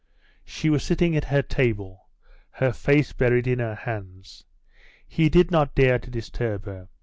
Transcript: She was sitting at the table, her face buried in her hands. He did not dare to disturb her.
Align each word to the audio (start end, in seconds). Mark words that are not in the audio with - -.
She 0.43 0.71
was 0.71 0.81
sitting 0.83 1.15
at 1.15 1.29
the 1.29 1.43
table, 1.43 2.09
her 2.53 2.71
face 2.73 3.13
buried 3.13 3.45
in 3.45 3.59
her 3.59 3.75
hands. 3.75 4.43
He 5.07 5.29
did 5.29 5.51
not 5.51 5.75
dare 5.75 5.99
to 5.99 6.09
disturb 6.09 6.65
her. 6.65 6.87